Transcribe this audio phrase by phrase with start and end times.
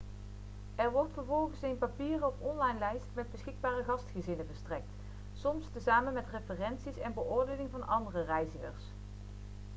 [0.75, 4.89] er wordt vervolgens een papieren of online lijst met beschikbare gastgezinnen verstrekt
[5.33, 8.83] soms tezamen met referenties en beoordelingen van andere reizigers